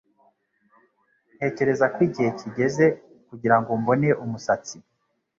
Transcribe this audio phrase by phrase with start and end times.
[1.35, 2.85] Ntekereza ko igihe kigeze
[3.27, 4.75] kugirango mbone umusatsi.